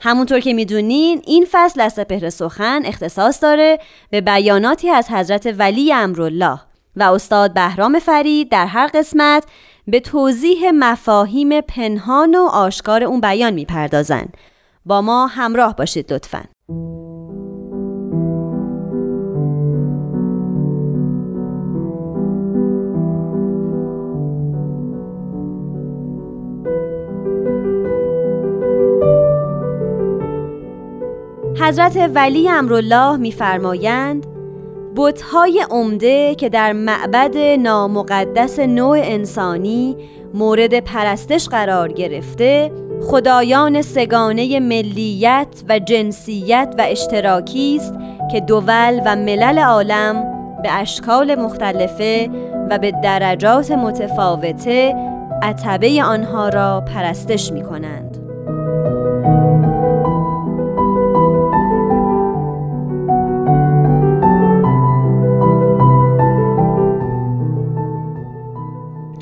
[0.00, 3.78] همونطور که می‌دونین این فصل از سپهر سخن اختصاص داره
[4.10, 6.60] به بیاناتی از حضرت ولی امرالله
[6.96, 9.44] و استاد بهرام فرید در هر قسمت
[9.86, 14.36] به توضیح مفاهیم پنهان و آشکار اون بیان می‌پردازند.
[14.86, 16.42] با ما همراه باشید لطفاً.
[31.60, 34.26] حضرت ولی امرالله میفرمایند
[34.96, 39.96] بتهای عمده که در معبد نامقدس نوع انسانی
[40.34, 47.94] مورد پرستش قرار گرفته خدایان سگانه ملیت و جنسیت و اشتراکی است
[48.32, 50.24] که دول و ملل عالم
[50.62, 52.30] به اشکال مختلفه
[52.70, 54.94] و به درجات متفاوته
[55.42, 58.14] عتبه آنها را پرستش می کنند.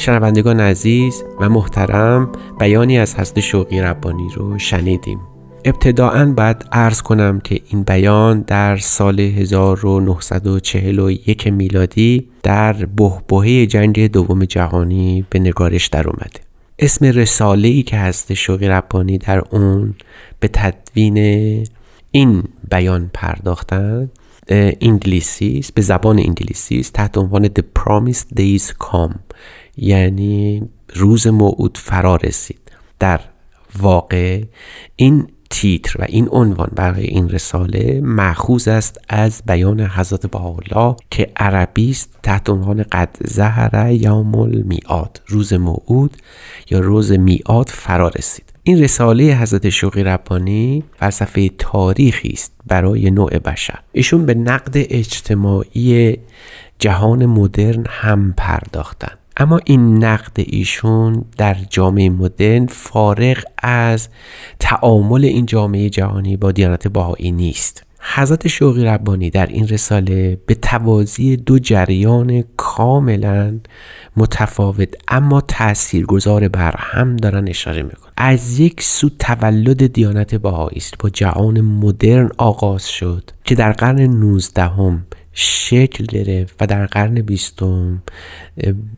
[0.03, 5.21] شنوندگان عزیز و محترم بیانی از حضرت شوقی ربانی رو شنیدیم.
[5.65, 14.45] ابتداعا باید عرض کنم که این بیان در سال 1941 میلادی در بهبهه جنگ دوم
[14.45, 16.41] جهانی به نگارش در اومده
[16.79, 19.95] اسم رساله ای که هست شوقی ربانی در اون
[20.41, 21.17] به تدوین
[22.11, 24.11] این بیان پرداختند
[24.81, 29.32] انگلیسی است به زبان انگلیسی تحت عنوان The Promised Days Come.
[29.77, 32.73] یعنی روز موعود فرا رسید.
[32.99, 33.21] در
[33.79, 34.43] واقع
[34.97, 41.33] این تیتر و این عنوان برای این رساله معخوز است از بیان حضرت بهاءالله که
[41.37, 46.17] عربی است تحت عنوان قد زهر یوم المیعاد روز موعود
[46.71, 48.53] یا روز میعاد فرا رسید.
[48.63, 53.79] این رساله حضرت شوقی ربانی فلسفه تاریخی است برای نوع بشر.
[53.93, 56.19] ایشون به نقد اجتماعی
[56.79, 59.22] جهان مدرن هم پرداختن.
[59.37, 64.09] اما این نقد ایشون در جامعه مدرن فارغ از
[64.59, 67.85] تعامل این جامعه جهانی با دیانت باهایی نیست.
[68.15, 73.59] حضرت شوقی ربانی در این رساله به توازی دو جریان کاملا
[74.17, 80.95] متفاوت اما تاثیرگذار بر هم دارن اشاره میکن از یک سو تولد دیانت باهایی است
[80.99, 87.15] با جهان مدرن آغاز شد که در قرن 19 هم شکل گرفت و در قرن
[87.15, 88.03] بیستم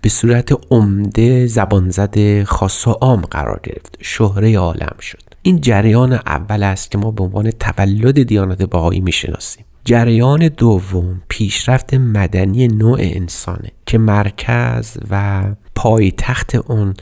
[0.03, 3.99] به صورت عمده زبان زده خاص و عام قرار گرفت.
[4.01, 5.23] شهره عالم شد.
[5.43, 9.65] این جریان اول است که ما به عنوان تولد دیانت بهایی می‌شناسیم.
[9.85, 15.45] جریان دوم پیشرفت مدنی نوع انسانه که مرکز و
[15.75, 16.95] پایتخت اون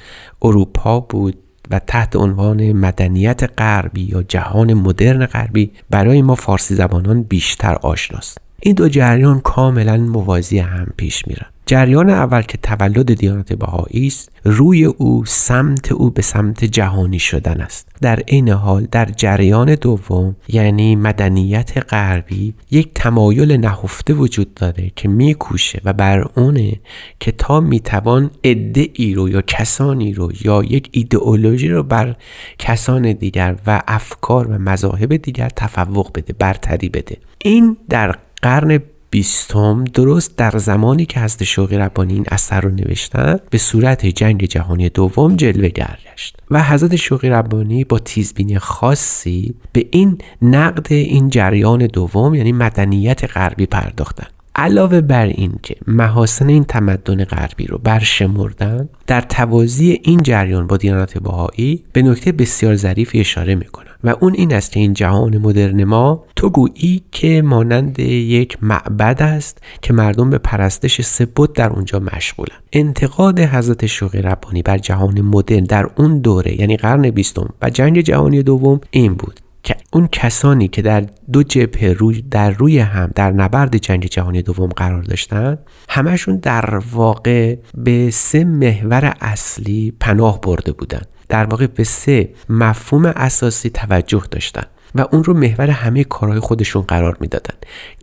[0.42, 1.38] اروپا بود
[1.70, 8.38] و تحت عنوان مدنیت غربی یا جهان مدرن غربی برای ما فارسی زبانان بیشتر آشناست.
[8.64, 11.46] این دو جریان کاملا موازی هم پیش میرن.
[11.66, 17.60] جریان اول که تولد دیانت بهایی است روی او سمت او به سمت جهانی شدن
[17.60, 17.88] است.
[18.00, 25.08] در این حال در جریان دوم یعنی مدنیت غربی یک تمایل نهفته وجود داره که
[25.08, 26.72] میکوشه و بر اونه
[27.20, 32.16] که تا می‌توان عده ای رو یا کسانی رو یا یک ایدئولوژی رو بر
[32.58, 37.16] کسان دیگر و افکار و مذاهب دیگر تفوق بده برتری بده.
[37.38, 43.38] این در قرن بیستم درست در زمانی که حضرت شوقی ربانی این اثر رو نوشتن
[43.50, 49.86] به صورت جنگ جهانی دوم جلوه گشت و حضرت شوقی ربانی با تیزبینی خاصی به
[49.90, 54.26] این نقد این جریان دوم یعنی مدنیت غربی پرداختن.
[54.54, 60.76] علاوه بر این که محاسن این تمدن غربی رو برشمردن در توازی این جریان با
[60.76, 63.86] دیانت بهایی به نکته بسیار ظریفی اشاره می‌کنن.
[64.04, 69.22] و اون این است که این جهان مدرن ما تو گویی که مانند یک معبد
[69.22, 72.56] است که مردم به پرستش سبت در اونجا مشغولن.
[72.72, 78.00] انتقاد حضرت شوقی ربانی بر جهان مدرن در اون دوره یعنی قرن بیستم و جنگ
[78.00, 79.40] جهانی دوم این بود.
[79.62, 84.42] که اون کسانی که در دو جبهه روی در روی هم در نبرد جنگ جهانی
[84.42, 85.58] دوم قرار داشتن
[85.88, 93.06] همشون در واقع به سه محور اصلی پناه برده بودند در واقع به سه مفهوم
[93.06, 94.64] اساسی توجه داشتن
[94.94, 97.54] و اون رو محور همه کارهای خودشون قرار می‌دادن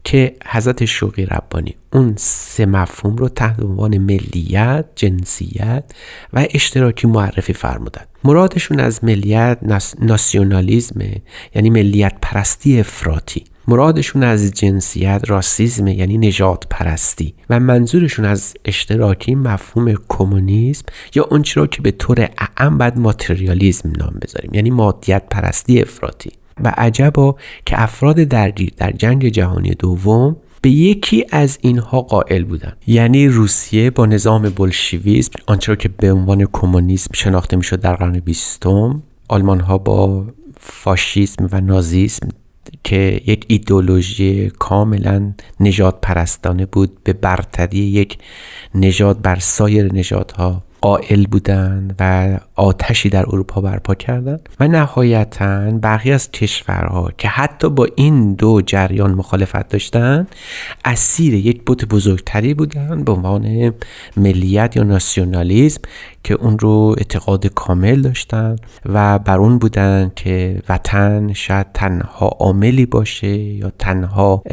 [0.04, 5.84] که حضرت شوقی ربانی اون سه مفهوم رو تحت عنوان ملیت، جنسیت
[6.34, 8.04] و اشتراکی معرفی فرمودن.
[8.24, 9.58] مرادشون از ملیت
[10.02, 11.02] ناسیونالیزم
[11.56, 13.44] یعنی ملیت پرستی افراطی.
[13.68, 21.62] مرادشون از جنسیت راسیزم یعنی نجات پرستی و منظورشون از اشتراکی مفهوم کمونیسم یا اونچه
[21.62, 26.32] را که به طور اعم بعد ماتریالیزم نام بذاریم یعنی مادیت پرستی افراطی.
[26.64, 32.74] و عجبا که افراد درگیر در جنگ جهانی دوم به یکی از اینها قائل بودن.
[32.88, 39.04] یعنی روسیه با نظام بلشویسم آنچه که به عنوان کمونیسم شناخته می‌شد در قرن بیستم
[39.28, 40.26] آلمان ها با
[40.60, 42.30] فاشیسم و نازیسم
[42.84, 48.18] که یک ایدولوژی کاملا نجات پرستانه بود به برتری یک
[48.76, 56.12] نژاد بر سایر نژادها قائل بودند و آتشی در اروپا برپا کردند و نهایتا برخی
[56.12, 60.28] از کشورها که حتی با این دو جریان مخالفت داشتند
[60.86, 63.74] اسیر یک بت بزرگتری بودند به عنوان
[64.18, 65.82] ملیت یا ناسیونالیسم
[66.24, 68.56] که اون رو اعتقاد کامل داشتن
[68.86, 74.44] و بر اون بودن که وطن شاید تنها عاملی باشه یا تنها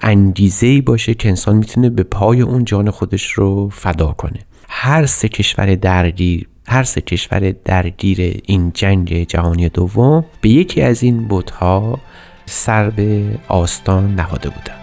[0.00, 4.40] انگیزه باشه که انسان می‌تونه به پای اون جان خودش رو فدا کنه.
[4.74, 11.02] هر سه کشور درگیر هر سه کشور درگیر این جنگ جهانی دوم به یکی از
[11.02, 11.98] این بودها
[12.46, 14.78] سر به آستان نهاده بودند.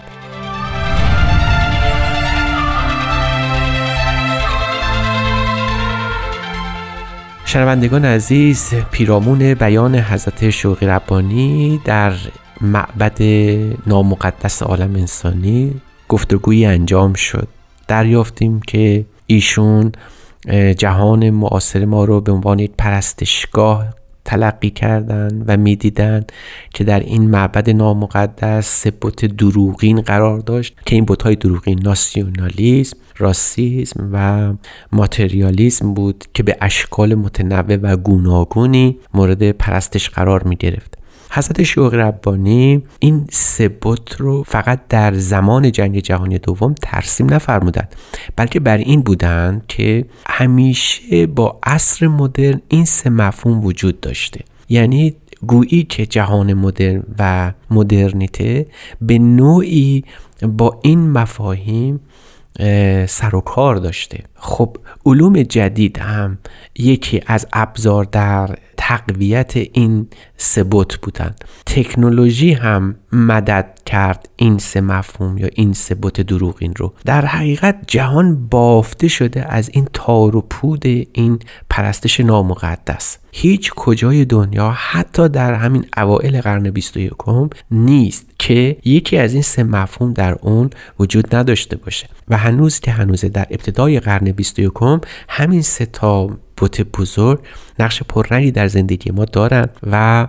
[7.46, 12.14] شنوندگان عزیز پیرامون بیان حضرت شوقی ربانی در
[12.62, 13.22] معبد
[13.88, 17.48] نامقدس عالم انسانی گفتگویی انجام شد.
[17.88, 19.92] دریافتیم که ایشون
[20.78, 23.86] جهان معاصر ما رو به عنوان یک پرستشگاه
[24.26, 26.32] تلقی کردند و می‌دیدند
[26.74, 32.98] که در این معبد نامقدس سه بت دروغین قرار داشت که این های دروغین ناسیونالیسم
[33.18, 34.54] راسیسم و
[34.92, 40.98] ماتریالیسم بود که به اشکال متنوع و گوناگونی مورد پرستش قرار می گرفت
[41.32, 43.78] حضرت شوق ربانی این سه
[44.18, 47.96] رو فقط در زمان جنگ جهانی دوم ترسیم نفرمودند
[48.36, 54.42] بلکه بر این بودند که همیشه با عصر مدرن این سه مفهوم وجود داشته.
[54.70, 55.16] یعنی
[55.48, 58.66] گویی که جهان مدرن و مدرنیته
[59.02, 60.04] به نوعی
[60.42, 62.00] با این مفاهیم
[63.08, 64.24] سر و کار داشته.
[64.40, 66.38] خب علوم جدید هم
[66.76, 75.38] یکی از ابزار در تقویت این سبوت بودند تکنولوژی هم مدد کرد این سه مفهوم
[75.38, 76.94] یا این بت دروغین رو.
[77.06, 83.18] در حقیقت جهان بافته شده از این تار و پود این پرستش نامقدس.
[83.32, 87.14] هیچ کجای دنیا حتی در همین اوائل قرن 21
[87.72, 90.70] نیست که یکی از این سه مفهوم در اون
[91.00, 92.08] وجود نداشته باشه.
[92.30, 94.74] و هنوز که هنوزه در ابتدای قرن 21
[95.30, 97.40] همین سه تا بت بزرگ
[97.80, 100.28] نقش پررنگی در زندگی ما دارند و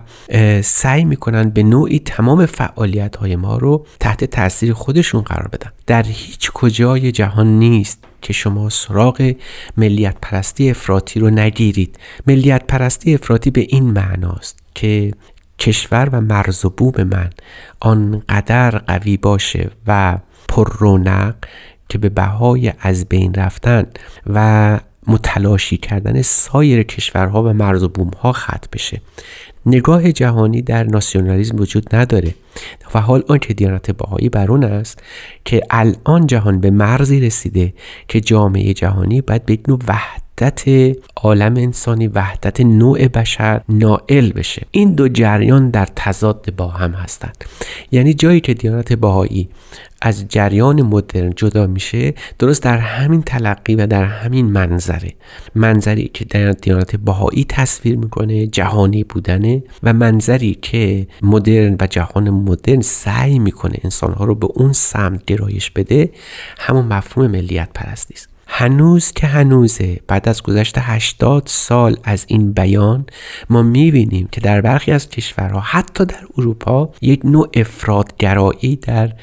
[0.61, 5.71] سعی می‌کنن به نوعی تمام فعالیت های ما رو تحت تاثیر خودشون قرار بدن.
[5.87, 9.33] در هیچ کجای جهان نیست که شما سراغ
[9.77, 11.99] ملیت پرستی افراطی رو نگیرید.
[12.27, 15.11] ملیت پرستی افراطی به این معناست که
[15.59, 17.29] کشور و مرز و بوب من
[17.79, 21.35] آنقدر قوی باشه و پر رونق
[21.91, 23.85] که به بهای از بین رفتن
[24.27, 29.01] و متلاشی کردن سایر کشورها و مرز و بومها ختم بشه.
[29.65, 32.33] نگاه جهانی در ناسیونالیزم وجود نداره
[32.93, 34.99] و حال آنچه دیانت بهایی بر اون است
[35.45, 37.73] که الان جهان به مرزی رسیده
[38.07, 40.63] که جامعه جهانی باید به نوع وحدت
[41.15, 44.65] عالم انسانی وحدت نوع بشر نائل بشه.
[44.71, 47.45] این دو جریان در تضاد با هم هستند.
[47.91, 49.49] یعنی جایی که دیانت بهایی
[50.01, 55.13] از جریان مدرن جدا میشه درست در همین تلقی و در همین منظره.
[55.55, 62.29] منظری که در دیانت بهایی تصویر می‌کنه جهانی بودنه و منظری که مدرن و جهان
[62.29, 66.09] مدرن سعی می‌کنه انسانها رو به اون سمت گرایش بده
[66.59, 68.15] همون مفهوم ملیت پرستی
[68.53, 73.05] هنوز که هنوزه بعد از گذشت 80 سال از این بیان
[73.49, 79.13] ما می‌بینیم که در برخی از کشورها حتی در اروپا یک نوع افرادگرایی در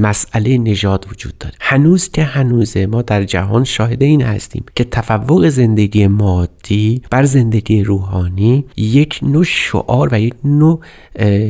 [0.00, 1.54] مسئله نژاد وجود داره.
[1.60, 7.84] هنوز که هنوزه ما در جهان شاهد این هستیم که تفوق زندگی مادی بر زندگی
[7.84, 10.80] روحانی یک نوع شعار و یک نوع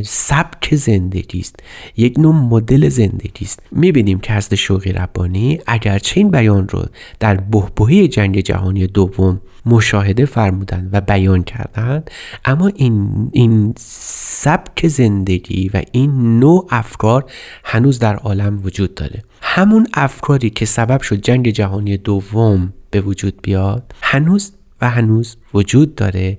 [0.05, 1.57] سبک زندگی است
[1.97, 3.61] یک نوع مدل زندگی است.
[3.73, 6.87] می‌بینیم که حضرت شوقی ربانی اگرچه این بیان رو
[7.21, 12.11] در بهبهه جنگ جهانی دوم مشاهده فرمودند و بیان کردند.
[12.45, 17.25] اما این, این سبک زندگی و این نوع افکار
[17.65, 19.23] هنوز در عالم وجود داره.
[19.43, 24.53] همون افکاری که سبب شد جنگ جهانی دوم به وجود بیاد هنوز
[24.89, 26.39] هنوز وجود داره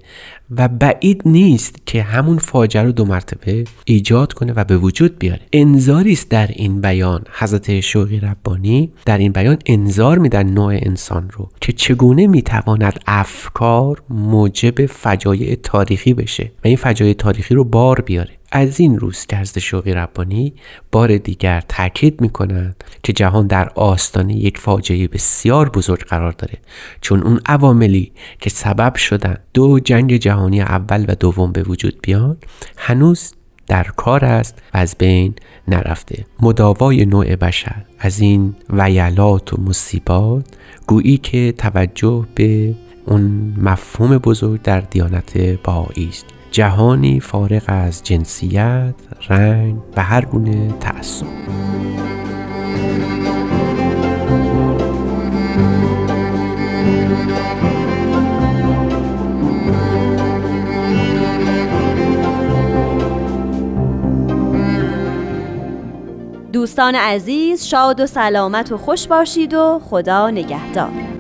[0.52, 5.42] و بعید نیست که همون فاجعه رو دو مرتبه ایجاد کنه و به وجود بیاره.
[5.54, 7.24] انذاری است در این بیان.
[7.32, 14.02] حضرت شوقی ربانی در این بیان انذار میدن نوع انسان رو که چگونه می‌تواند افکار
[14.10, 18.37] موجب فجایع تاریخی بشه و این فجایع تاریخی رو بار بیاره.
[18.52, 20.54] از این روز که حضرت شوقی ربانی
[20.92, 26.58] بار دیگر تاکید می‌کنند که جهان در آستانه یک فاجعه بسیار بزرگ قرار داره.
[27.02, 32.38] چون اون عواملی که سبب شدن دو جنگ جهانی اول و دوم به وجود بیان
[32.78, 33.34] هنوز
[33.68, 35.36] در کار است و از بین
[35.68, 36.26] نرفته.
[36.40, 40.46] مداوای نوع بشر از این ویلات و مصیبات
[40.88, 42.76] گویی که توجه به
[43.06, 46.37] اون مفهوم بزرگ در دیانت بهایی است.
[46.52, 48.96] جهانی فارغ از جنسیت،
[49.30, 51.26] رنگ و هر گونه تعصب.
[66.54, 71.17] دوستان عزیز شاد و سلامت و خوش باشید و خدا نگهدار.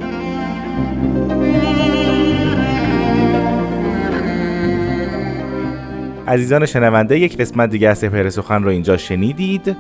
[6.28, 9.76] عزیزان شنونده یک قسمت دیگه از سپهر سخن رو اینجا شنیدید.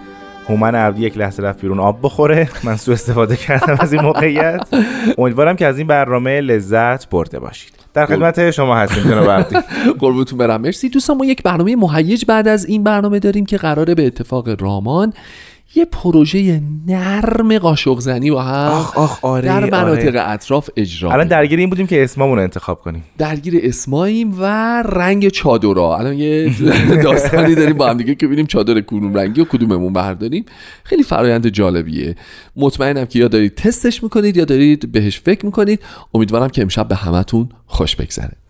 [0.49, 2.49] هومن عبدی یک لحظه رفت بیرون آب بخوره.
[2.63, 4.67] من سو استفاده کردم از این موقعیت.
[5.17, 7.73] امیدوارم که از این برنامه لذت برده باشید.
[7.93, 9.55] در خدمت شما هستیم جناب عبدی.
[9.99, 10.61] قربونتون برم.
[10.61, 14.61] مرسی دوستان ما یک برنامه مهیج بعد از این برنامه داریم که قراره به اتفاق
[14.61, 15.13] رامان
[15.75, 20.29] یه پروژه نرم قاشق زنی با هم آخ آخ آره در مناطق آره.
[20.29, 21.27] اطراف اجرا الان.
[21.27, 23.03] درگیر این بودیم که اسممون رو انتخاب کنیم.
[23.17, 24.43] درگیر اسماییم و
[24.83, 25.97] رنگ چادرها.
[25.97, 26.53] الان یه
[27.03, 30.45] داستانی داریم با هم دیگه که ببینیم چادر کدوم رنگی و کدوممون برداریم.
[30.83, 32.15] خیلی فرایند جالبیه.
[32.55, 35.79] مطمئنم که یا دارید تستش می‌کنید یا دارید بهش فکر می‌کنید.
[36.13, 38.46] امیدوارم که امشب به همتون خوش بگذره.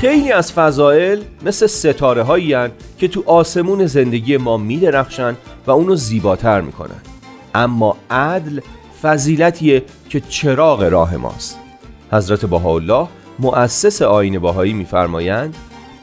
[0.00, 2.56] خیلی از فضائل مثل ستاره هایی
[2.98, 5.36] که تو آسمون زندگی ما می درخشن
[5.66, 7.00] و اونو زیباتر می‌کنن
[7.54, 8.60] اما عدل
[9.02, 11.58] فضیلتیه که چراغ راه ماست.
[12.12, 15.56] حضرت بهاءالله مؤسس آین باهایی میفرمایند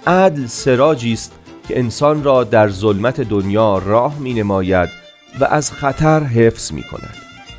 [0.08, 1.32] عدل سراجی است
[1.68, 4.90] که انسان را در ظلمت دنیا راه می نماید
[5.40, 7.16] و از خطر حفظ می کند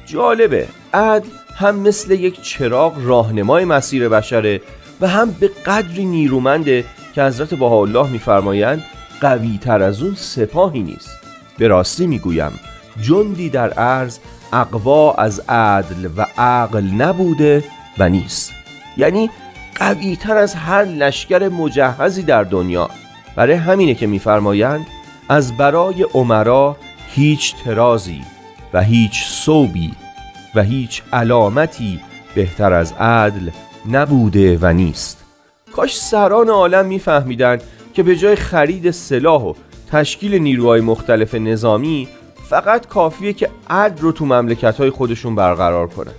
[0.07, 4.61] جالبه عدل هم مثل یک چراغ راهنمای مسیر بشره
[5.01, 6.85] و هم به قدری نیرومنده
[7.15, 8.85] که حضرت بهاءالله میفرمایند
[9.21, 11.19] قوی تر از اون سپاهی نیست.
[11.59, 12.53] به راستی می‌گویم
[13.01, 14.19] جندی در عرض
[14.53, 17.65] اقوا از عدل و عقل نبوده
[17.99, 18.53] و نیست.
[18.97, 19.31] یعنی
[19.75, 22.91] قوی تر از هر لشکر مجهزی در دنیا.
[23.37, 24.87] برای همینه که میفرمایند
[25.29, 26.77] از برای عمرا
[27.09, 28.23] هیچ ترازی
[28.73, 29.93] و هیچ صوبی
[30.55, 32.01] و هیچ علامتی
[32.35, 33.51] بهتر از عدل
[33.91, 35.25] نبوده و نیست.
[35.73, 37.63] کاش سران عالم میفهمیدند
[37.95, 39.55] که به جای خرید سلاح و
[39.91, 42.09] تشکیل نیروهای مختلف نظامی
[42.49, 46.13] فقط کافیه که عدل رو تو مملکت خودشون برقرار کنن.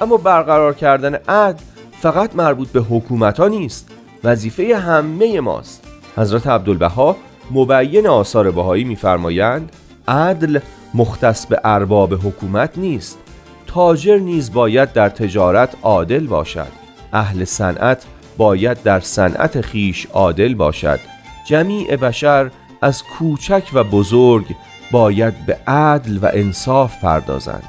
[0.00, 1.62] اما برقرار کردن عدل
[2.00, 3.88] فقط مربوط به حکومت ها نیست
[4.24, 5.84] وظیفه همه ماست.
[6.16, 7.16] حضرت عبدالبها
[7.50, 9.72] مبین آثار بهایی میفرمایند
[10.08, 10.58] عدل
[10.94, 13.18] مختص به ارباب حکومت نیست
[13.66, 16.83] تاجر نیز باید در تجارت عادل باشد.
[17.14, 18.04] اهل صنعت
[18.36, 21.00] باید در صنعت خیش عادل باشد.
[21.46, 22.50] جمیع بشر
[22.82, 24.46] از کوچک و بزرگ
[24.90, 27.68] باید به عدل و انصاف پردازند.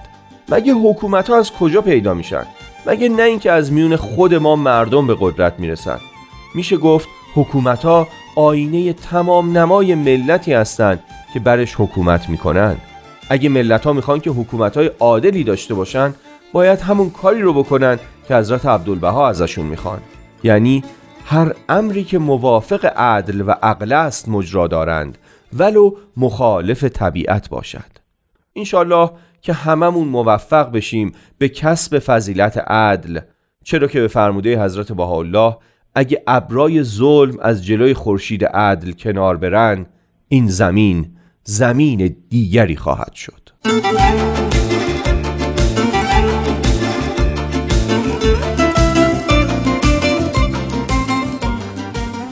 [0.50, 2.46] مگه حکومت ها از کجا پیدا میشن؟
[2.86, 6.02] مگه نه اینکه از میون خود ما مردم به قدرت می‌رسند
[6.56, 12.82] میشه گفت حکومت ها آینه تمام نمای ملتی هستند که برش حکومت می‌کنند
[13.30, 16.14] اگه ملت ها می‌خوان که حکومت های عادلی داشته باشن
[16.56, 20.00] باید همون کاری رو بکنن که حضرت عبدالبها ازشون می‌خوان.
[20.44, 20.84] یعنی
[21.26, 25.18] هر امری که موافق عدل و عقل است مجرا دارند
[25.54, 27.92] ولو مخالف طبیعت باشد.
[28.56, 29.10] انشالله
[29.42, 33.20] که هممون موفق بشیم به کسب فضیلت عدل.
[33.64, 35.58] چرا که به فرموده حضرت بهاءالله
[35.96, 39.86] اگه ابرای ظلم از جلوی خورشید عدل کنار برن
[40.28, 43.50] این زمین زمین دیگری خواهد شد.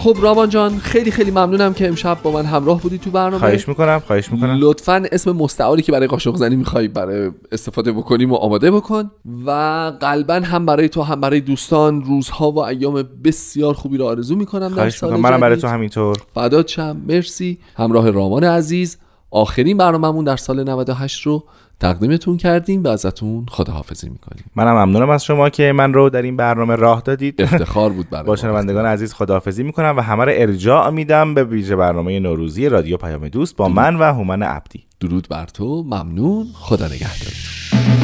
[0.03, 3.37] خب رامان جان خیلی خیلی ممنونم که امشب با من همراه بودی تو برنامه.
[3.37, 4.57] خواهش می‌کنم خواهش می‌کنم.
[4.59, 9.11] لطفا اسم مستعاری که برای قاشق زنی می‌خوای برای استفاده بکنیم و آماده بکن
[9.45, 9.51] و
[9.99, 14.67] قلبا هم برای تو هم برای دوستان روزها و ایام بسیار خوبی رو آرزو می‌کنم
[14.67, 15.29] در خواهش سال می‌کنم.
[15.29, 15.57] منم برای.
[15.57, 16.17] تو همینطور.
[16.35, 16.97] فدات شم.
[17.07, 17.57] مرسی.
[17.77, 18.97] همراه رامان عزیز.
[19.31, 21.43] آخرین برنامهمون در سال 98 رو
[21.79, 24.43] تقدیمتون کردیم و ازتون خداحافظی می‌کنیم.
[24.55, 27.41] منم ممنونم از شما که من رو در این برنامه راه دادید.
[27.41, 31.75] افتخار بود برای با شنوندگان عزیز خداحافظی می‌کنم و همه رو ارجاع میدم به ویژه
[31.75, 34.83] برنامه نوروزی رادیو پیام دوست با من و هومن عبدی.
[34.99, 35.83] درود بر تو.
[35.83, 36.47] ممنون.
[36.53, 38.02] خدا نگهدارتون.